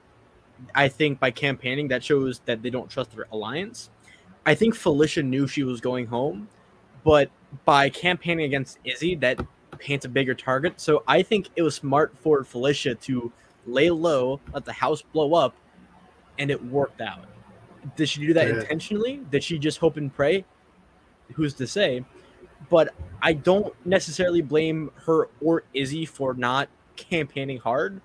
[0.74, 3.88] I think by campaigning that shows that they don't trust their alliance.
[4.44, 6.48] I think Felicia knew she was going home,
[7.02, 7.31] but
[7.64, 9.40] by campaigning against Izzy, that
[9.78, 10.78] paints a bigger target.
[10.78, 13.33] So I think it was smart for Felicia to
[13.66, 15.55] lay low, let the house blow up,
[16.38, 17.24] and it worked out.
[17.96, 18.61] Did she do that Yeah.
[18.61, 19.22] intentionally?
[19.31, 20.44] Did she just hope and pray?
[21.35, 22.05] Who's to say?
[22.70, 28.01] But I don't necessarily blame her or Izzy for not campaigning hard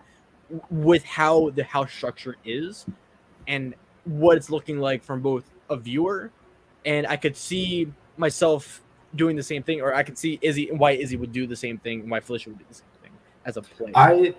[0.70, 2.86] with how the house structure is
[3.48, 6.32] and what it's looking like from both a viewer
[6.86, 8.82] and I could see myself
[9.16, 11.56] doing the same thing, or I could see Izzy and why Izzy would do the
[11.56, 13.12] same thing, why Felicia would do the same thing
[13.48, 13.92] as a player.
[13.96, 14.36] i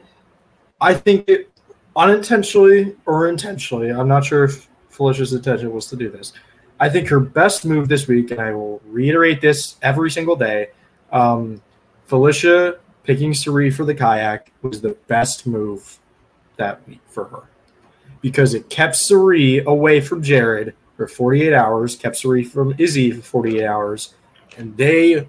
[0.80, 1.50] i think it
[1.96, 6.32] unintentionally or intentionally i'm not sure if felicia's intention was to do this
[6.80, 10.68] i think her best move this week and i will reiterate this every single day
[11.12, 11.60] um,
[12.06, 15.98] felicia picking Cirie for the kayak was the best move
[16.58, 17.48] that week for her
[18.20, 23.22] because it kept Cirie away from Jared for 48 hours, kept Cirie from Izzy for
[23.22, 24.14] 48 hours,
[24.58, 25.26] and they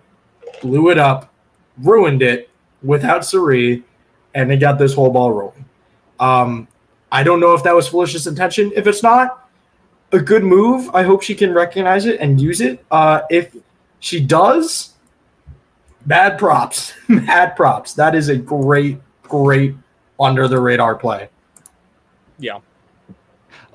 [0.62, 1.34] blew it up,
[1.78, 2.50] ruined it
[2.84, 3.84] without Cirie,
[4.34, 5.66] and they got this whole ball rolling.
[6.20, 6.68] Um,
[7.12, 8.72] I don't know if that was Felicia's intention.
[8.76, 9.49] If it's not
[10.12, 12.84] a good move, I hope she can recognize it and use it.
[12.92, 13.56] Uh, if
[14.00, 14.94] she does,
[16.06, 16.94] bad props.
[17.08, 17.94] Mad props.
[17.94, 19.76] That is a great, great
[20.20, 21.30] under the radar play.
[22.40, 22.60] yeah,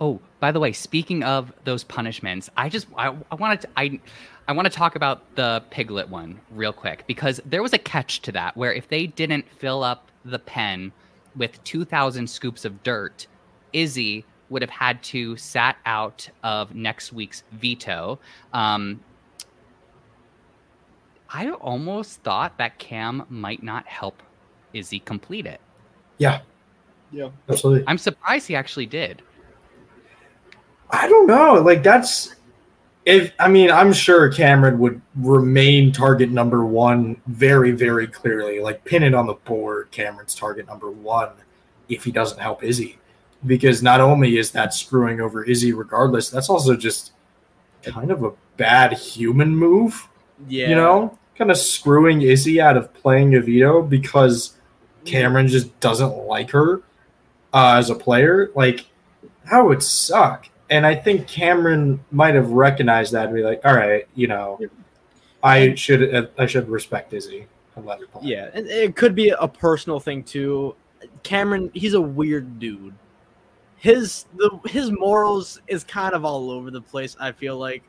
[0.01, 4.01] Oh, by the way, speaking of those punishments, I just I, I wanted to I
[4.49, 8.21] I want to talk about the piglet one real quick because there was a catch
[8.23, 10.93] to that where if they didn't fill up the pen
[11.37, 13.27] with 2000 scoops of dirt,
[13.73, 18.19] Izzy would have had to sat out of next week's veto.
[18.53, 19.01] Um
[21.31, 24.23] I almost thought that Cam might not help
[24.73, 25.61] Izzy complete it.
[26.19, 26.41] Yeah.
[27.11, 27.31] Yeah.
[27.49, 27.85] Absolutely.
[27.89, 29.23] I'm surprised he actually did.
[30.91, 31.55] I don't know.
[31.55, 32.37] Like that's
[33.05, 38.61] if I mean I'm sure Cameron would remain target number one very very clearly.
[38.61, 39.91] Like pin it on the board.
[39.91, 41.31] Cameron's target number one
[41.89, 42.99] if he doesn't help Izzy,
[43.47, 47.13] because not only is that screwing over Izzy regardless, that's also just
[47.83, 50.09] kind of a bad human move.
[50.49, 50.69] yeah.
[50.69, 54.57] You know, kind of screwing Izzy out of playing Evito because
[55.05, 56.83] Cameron just doesn't like her
[57.53, 58.51] uh, as a player.
[58.55, 58.87] Like
[59.51, 60.49] that would suck.
[60.71, 64.59] And I think Cameron might have recognized that and be like, all right, you know,
[65.43, 68.23] I should I should respect Izzy and let her play.
[68.31, 70.75] Yeah, and it could be a personal thing too.
[71.23, 72.95] Cameron, he's a weird dude.
[73.85, 77.19] His the his morals is kind of all over the place.
[77.21, 77.83] I feel like,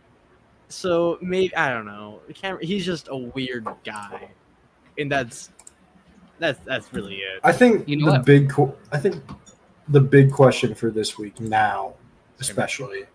[0.67, 2.19] so maybe I don't know.
[2.33, 4.27] Cameron, he's just a weird guy,
[4.99, 5.51] and that's
[6.37, 7.39] that's that's really it.
[7.45, 8.25] I think You know the what?
[8.25, 9.23] big co- I think
[9.87, 11.93] the big question for this week now,
[12.41, 13.05] especially,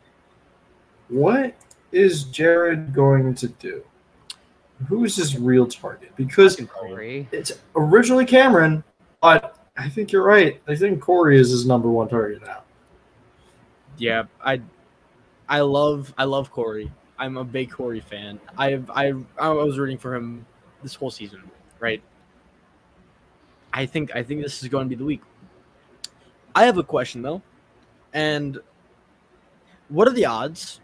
[1.08, 1.54] what
[1.92, 3.84] is Jared going to do?
[4.88, 6.16] Who is his real target?
[6.16, 6.58] Because
[7.30, 8.82] it's originally Cameron,
[9.20, 10.62] but I think you're right.
[10.66, 12.62] I think Corey is his number one target now.
[14.00, 14.62] Yeah, I
[15.46, 16.90] I love I love Corey.
[17.18, 18.40] I'm a big Corey fan.
[18.56, 20.46] I've I I was rooting for him
[20.82, 21.42] this whole season,
[21.80, 22.02] right?
[23.74, 25.20] I think I think this is going to be the week.
[26.54, 27.42] I have a question though,
[28.14, 28.58] and
[29.90, 30.80] what are the odds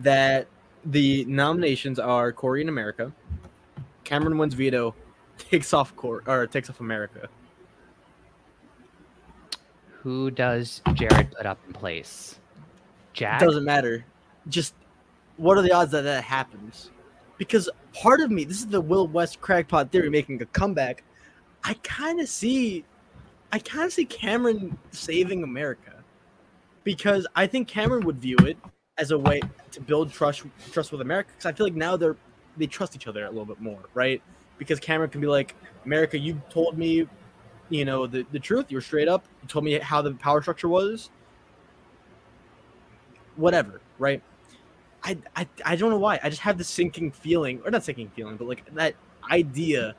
[0.00, 0.48] that
[0.84, 3.12] the nominations are Corey in America,
[4.02, 4.92] Cameron wins veto,
[5.38, 7.28] takes off Cor or takes off America?
[10.06, 12.38] Who does Jared put up in place?
[13.12, 13.40] Jack?
[13.40, 14.04] doesn't matter.
[14.46, 14.72] Just
[15.36, 16.92] what are the odds that that happens?
[17.38, 21.02] because part of me, this is the Will West crackpot theory making a comeback.
[21.64, 22.84] I kind of see,
[23.52, 25.92] I kind of see Cameron saving America,
[26.84, 28.56] because I think Cameron would view it
[28.98, 29.40] as a way
[29.72, 31.30] to build trust trust with America.
[31.32, 32.16] Because I feel like now they're
[32.56, 34.22] they trust each other a little bit more, right?
[34.56, 37.06] Because Cameron can be like, America, you told me,
[37.68, 38.66] you know, the, the truth.
[38.70, 39.24] You were straight up.
[39.42, 41.10] You told me how the power structure was.
[43.36, 44.22] Whatever, right?
[45.02, 46.18] I, I, I don't know why.
[46.22, 48.94] I just have this sinking feeling, or not sinking feeling, but like that
[49.30, 49.94] idea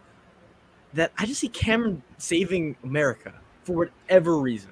[0.93, 4.71] that I just see Cameron saving America for whatever reason.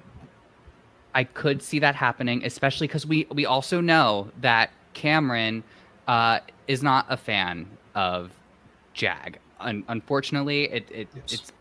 [1.13, 5.63] I could see that happening, especially because we we also know that Cameron
[6.07, 8.31] uh, is not a fan of
[8.93, 9.39] Jag.
[9.59, 11.23] Un- unfortunately, it, it Yes.
[11.31, 11.51] it's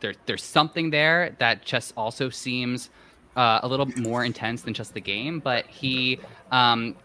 [0.00, 0.14] there.
[0.26, 2.90] There's something there that just also seems
[3.36, 5.40] uh, a little more intense than just the game.
[5.40, 6.18] But he
[6.50, 6.96] um,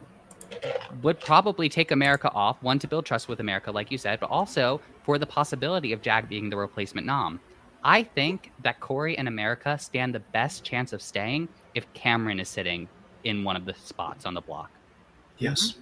[1.01, 4.29] would probably take America off one to build trust with America, like you said, but
[4.29, 7.39] also for the possibility of Jag being the replacement nom.
[7.83, 12.47] I think that Cory and America stand the best chance of staying if Cameron is
[12.47, 12.87] sitting
[13.23, 14.71] in one of the spots on the block.
[15.37, 15.75] Yes.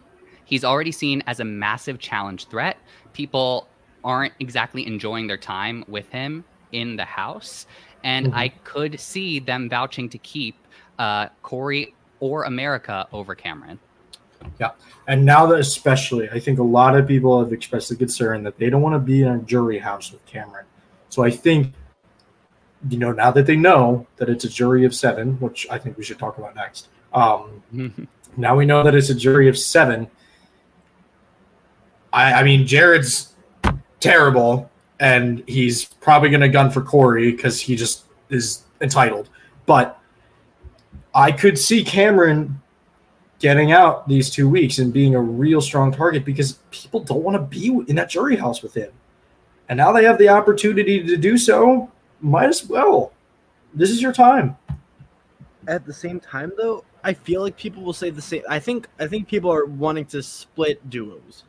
[0.45, 2.77] He's already seen as a massive challenge threat.
[3.13, 3.67] People
[4.03, 7.67] aren't exactly enjoying their time with him in the house.
[8.03, 8.33] And Mhm.
[8.33, 10.55] I could see them vouching to keep
[10.99, 13.79] uh, Cory or America over Cameron.
[14.59, 14.71] Yeah,
[15.07, 18.57] and now that especially, I think a lot of people have expressed the concern that
[18.57, 20.65] they don't want to be in a jury house with Cameron.
[21.09, 21.73] So I think,
[22.89, 25.97] you know, now that they know that it's a jury of seven, which I think
[25.97, 26.87] we should talk about next.
[27.13, 27.61] Um,
[28.37, 30.09] now we know that it's a jury of seven.
[32.13, 33.33] I, I mean, Jared's
[33.99, 34.69] terrible,
[35.01, 39.29] and he's probably going to gun for Cory because he just is entitled.
[39.65, 39.99] But
[41.13, 42.61] I could see Cameron
[43.39, 47.35] getting out these two weeks and being a real strong target because people don't want
[47.35, 48.91] to be in that jury house with him.
[49.69, 51.91] And now they have the opportunity to do so.
[52.21, 53.11] Might as well.
[53.73, 54.55] This is your time.
[55.67, 58.43] At the same time, though, I feel like people will say the same.
[58.47, 61.43] I think I think people are wanting to split duos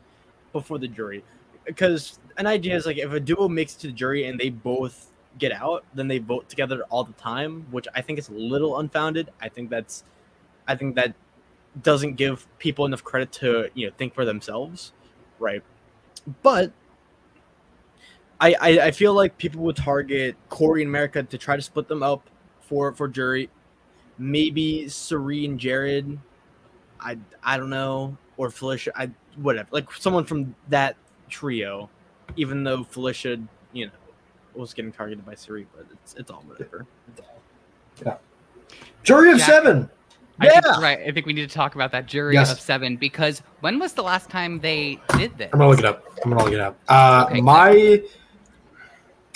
[0.51, 1.23] before the jury
[1.65, 4.49] because an idea is like if a duo makes it to the jury and they
[4.49, 8.33] both get out, then they vote together all the time, which I think is a
[8.33, 9.31] little unfounded.
[9.41, 10.03] I think that's,
[10.67, 11.15] I think that
[11.81, 14.93] doesn't give people enough credit to you know think for themselves,
[15.39, 15.63] right?
[16.41, 16.71] But
[18.39, 21.87] I I, I feel like people would target Cory and America to try to split
[21.87, 22.29] them up
[22.61, 23.49] for for jury.
[24.17, 26.19] Maybe and Jared.
[26.99, 28.91] I I don't know or Felicia.
[28.95, 30.95] I whatever like someone from that
[31.29, 31.89] trio.
[32.35, 33.37] Even though Felicia,
[33.73, 33.91] you know,
[34.55, 36.85] was getting targeted by Cirie, but it's it's all whatever.
[37.11, 37.21] It's
[38.07, 38.19] all.
[39.03, 39.89] Jury of Jack- seven.
[40.39, 40.81] I think Yeah.
[40.81, 40.99] right.
[41.07, 42.51] I think we need to talk about that jury Yes.
[42.51, 45.49] of seven because when was the last time they did this?
[45.53, 46.03] I'm gonna look it up.
[46.23, 46.77] I'm gonna look it up.
[46.87, 47.41] Uh, Okay.
[47.41, 48.01] my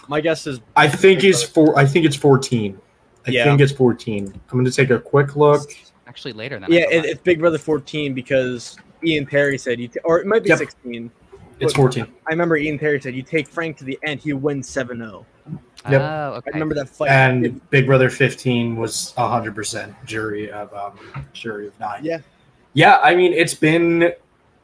[0.09, 1.77] My guess is I think is four.
[1.77, 2.79] I think it's 14.
[3.27, 3.43] I Yeah.
[3.43, 4.33] think it's 14.
[4.49, 5.69] I'm gonna take a quick look.
[6.07, 9.99] Actually, later than yeah, it, it's Big Brother 14 because Ian Terry said you, t-
[10.05, 10.59] or it might be Yep.
[10.59, 11.11] 16.
[11.59, 12.05] It's 14.
[12.27, 15.25] I remember Ian Terry said you take Frank to the end, he wins 7-0.
[15.89, 16.01] Yep.
[16.01, 16.51] Oh, okay.
[16.51, 17.09] I remember that fight.
[17.09, 20.99] And Big Brother 15 was 100% jury of um,
[21.33, 22.03] jury of nine.
[22.03, 22.19] Yeah.
[22.73, 24.13] Yeah, I mean it's been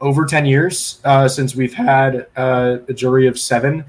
[0.02, 3.86] over 10 years uh, since we've had uh, a jury of seven.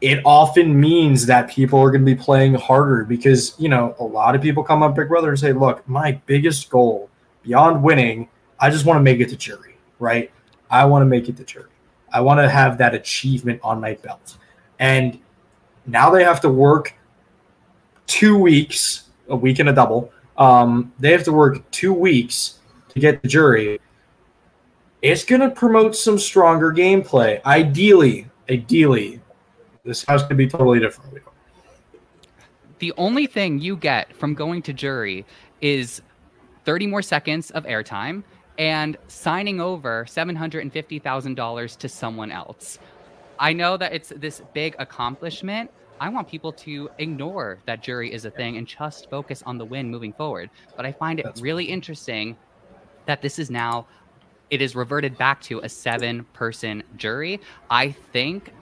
[0.00, 4.04] It often means that people are going to be playing harder because you know a
[4.04, 7.08] lot of people come on Big Brother and say, "Look, my biggest goal
[7.42, 10.30] beyond winning, I just want to make it to jury, right?
[10.70, 11.70] I want to make it to jury.
[12.16, 14.38] I want to have that achievement on my belt."
[14.78, 15.18] And
[15.86, 16.94] now they have to work
[18.06, 20.12] two weeks, a week and a double.
[20.38, 23.80] Um, they have to work two weeks to get the jury.
[25.02, 27.42] It's going to promote some stronger gameplay.
[27.44, 29.20] Ideally, ideally,
[29.84, 31.22] this house could be totally different.
[32.78, 35.24] The only thing you get from going to jury
[35.60, 36.02] is
[36.64, 38.22] 30 more seconds of airtime
[38.58, 42.78] and signing over $750,000 to someone else.
[43.38, 45.70] I know that it's this big accomplishment.
[46.00, 49.64] I want people to ignore that jury is a thing and just focus on the
[49.64, 50.50] win moving forward.
[50.76, 52.36] But I find it That's- really interesting
[53.06, 53.86] that this is now
[54.50, 57.40] it is reverted back to a seven person jury.
[57.68, 58.52] I think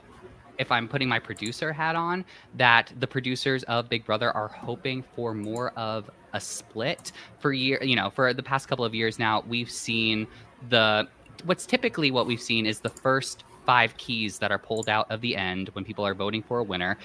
[0.58, 2.24] if I'm putting my producer hat on,
[2.54, 7.82] that the producers of Big Brother are hoping for more of a split for year.
[7.82, 10.26] You know, for the past couple of years now, we've seen
[10.68, 11.08] the
[11.44, 15.20] what's typically what we've seen is the first five keys that are pulled out of
[15.22, 16.98] the end when people are voting for a winner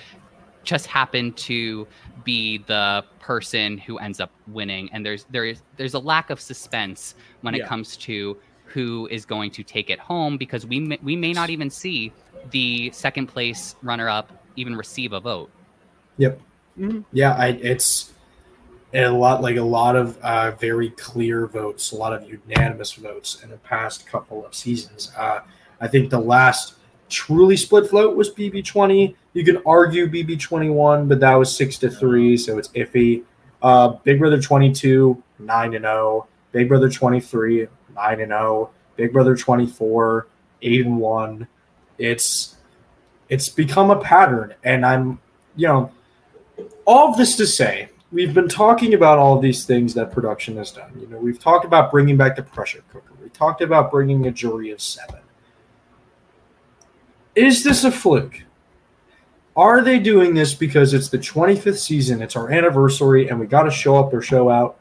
[0.64, 1.88] just happen to
[2.26, 6.40] be the person who ends up winning and there's there is there's a lack of
[6.40, 7.64] suspense when Yeah.
[7.64, 11.32] it comes to who is going to take it home because we may, we may
[11.34, 12.12] not even see
[12.52, 15.50] the second place runner up even receive a vote.
[16.18, 16.40] Yep.
[16.78, 17.02] Mm-hmm.
[17.14, 18.12] Yeah, I, it's
[18.94, 23.42] a lot like a lot of uh, very clear votes, a lot of unanimous votes
[23.44, 25.12] in the past couple of seasons.
[25.18, 25.42] Uh,
[25.80, 26.76] I think the last
[27.10, 29.16] truly split vote was BB20.
[29.34, 33.24] You can argue BB21, but that was six to three, so it's iffy.
[33.62, 36.28] Uh, Big Brother 22, nine and zero.
[36.52, 38.72] Big Brother 23, nine and zero.
[38.96, 40.28] Big Brother 24,
[40.64, 41.48] eight and one.
[41.98, 42.56] It's
[43.28, 45.20] it's become a pattern, and I'm
[45.56, 45.92] you know
[46.86, 50.72] all of this to say we've been talking about all these things that production has
[50.72, 50.92] done.
[51.00, 53.14] You know, we've talked about bringing back the pressure cooker.
[53.22, 55.20] We talked about bringing a jury of seven.
[57.36, 58.44] Is this a fluke?
[59.56, 63.64] Are they doing this because it's the 25th season, it's our anniversary, and we got
[63.64, 64.80] to show up or show out?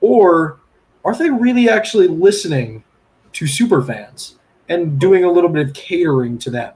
[0.00, 0.60] Or
[1.04, 2.84] are they really actually listening
[3.32, 6.72] to super fans and doing a little bit of catering to them?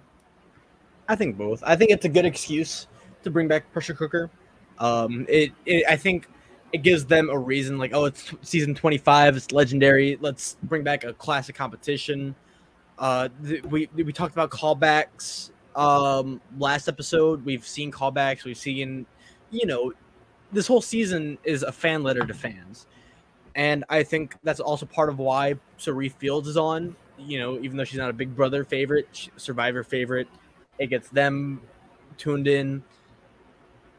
[1.08, 1.62] I think both.
[1.64, 2.86] I think it's a good excuse
[3.24, 4.30] to bring back pressure cooker
[4.78, 6.28] um, it, it I think
[6.72, 11.04] it gives them a reason like oh it's season 25 it's legendary let's bring back
[11.04, 12.34] a classic competition.
[12.98, 19.06] Uh th- we we talked about callbacks um last episode we've seen callbacks we've seen
[19.50, 19.92] you know
[20.52, 22.86] this whole season is a fan letter to fans.
[23.54, 27.76] And i think that's also part of why Cirie Fields is on you know even
[27.76, 30.28] though she's not a big brother favorite survivor favorite
[30.78, 31.60] it gets them
[32.16, 32.82] tuned in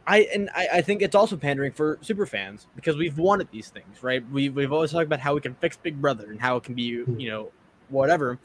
[0.10, 3.70] I and I, I, think it's also pandering for super fans because we've wanted these
[3.70, 4.28] things, right?
[4.32, 6.74] We we've always talked about how we can fix Big Brother and how it can
[6.74, 7.52] be, you know,
[7.90, 8.40] whatever.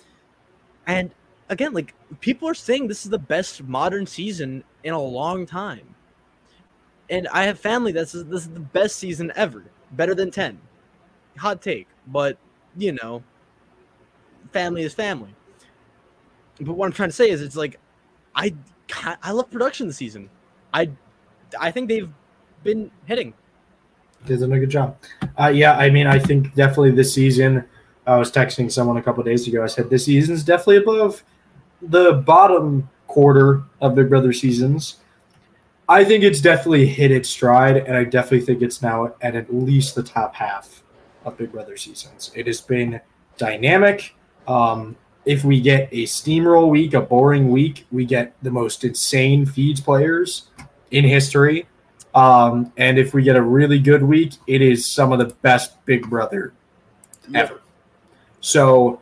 [0.86, 1.10] And
[1.48, 5.94] again, like people are saying this is the best modern season in a long time.
[7.08, 10.60] And I have family that's this is the best season ever, better than 10.
[11.38, 12.36] Hot take, but
[12.76, 13.22] you know,
[14.52, 15.34] family is family.
[16.60, 17.80] But what I'm trying to say is it's like
[18.34, 18.54] I
[19.22, 20.28] I love production this season.
[20.74, 20.90] I
[21.60, 22.10] I think they've
[22.62, 23.34] been hitting.
[24.26, 24.96] Did a good job.
[25.38, 27.64] Uh, yeah, I mean, I think definitely this season.
[28.06, 29.62] I was texting someone a couple days ago.
[29.62, 31.22] I said this season's definitely above
[31.82, 34.96] the bottom quarter of Big Brother seasons.
[35.88, 39.54] I think it's definitely hit its stride, and I definitely think it's now at at
[39.54, 40.82] least the top half
[41.24, 42.30] of Big Brother seasons.
[42.34, 43.00] It has been
[43.36, 44.14] dynamic.
[44.48, 44.96] Um,
[45.26, 49.80] if we get a steamroll week, a boring week, we get the most insane feeds
[49.80, 50.48] players
[50.94, 51.66] in history.
[52.14, 55.84] Um, and if we get a really good week, it is some of the best
[55.84, 56.54] Big Brother
[57.28, 57.50] yep.
[57.50, 57.60] ever.
[58.40, 59.00] So,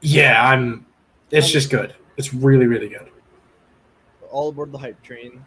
[0.00, 0.86] yeah, I'm.
[1.32, 1.94] It's just good.
[2.16, 3.10] It's really, really good.
[4.30, 5.44] All aboard the hype train.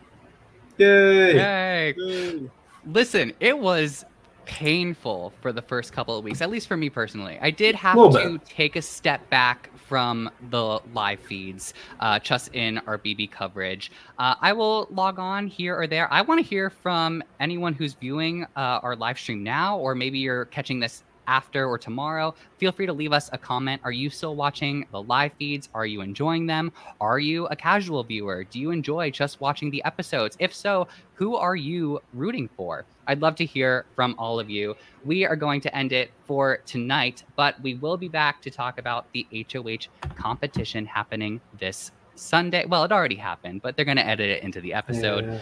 [0.77, 1.35] Yay!
[1.35, 1.93] Yay!
[1.97, 2.49] Yay.
[2.85, 4.03] Listen, it was
[4.49, 7.37] painful for the first couple of weeks, at least for me personally.
[7.39, 8.45] I did have to bit.
[8.45, 13.91] take a step back from the live feeds, uh, just in our BB coverage.
[14.17, 16.11] Uh, I will log on here or there.
[16.11, 20.17] I want to hear from anyone who's viewing uh, our live stream now, or maybe
[20.17, 23.79] you're catching this after or tomorrow, feel free to leave us a comment.
[23.83, 25.69] Are you still watching the live feeds?
[25.75, 26.73] Are you enjoying them?
[26.99, 28.43] Are you a casual viewer?
[28.43, 30.35] Do you enjoy just watching the episodes?
[30.39, 32.83] If so, who are you rooting for?
[33.05, 34.75] I'd love to hear from all of you.
[35.05, 38.79] We are going to end it for tonight, but we will be back to talk
[38.79, 42.65] about the HOH competition happening this Sunday.
[42.65, 45.25] Well, it already happened, but they're going to edit it into the episode.
[45.25, 45.39] Yeah.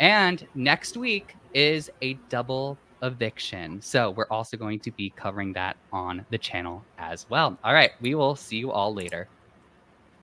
[0.00, 3.80] And next week is a double eviction.
[3.80, 7.58] So we're also going to be covering that on the channel as well.
[7.64, 9.28] All right, we will see you all later.